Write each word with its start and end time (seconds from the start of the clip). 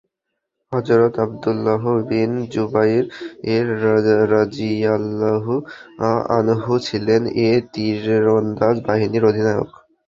হযরত 0.71 1.13
আব্দুল্লাহ 1.25 1.83
বিন 2.09 2.31
জুবাইর 2.53 3.05
রাযিয়াল্লাহু 4.33 5.53
আনহু 6.37 6.73
ছিলেন 6.87 7.21
এ 7.41 7.49
তীরন্দাজ 7.73 8.75
বাহিনীর 8.87 9.23
অধিনায়ক। 9.29 9.69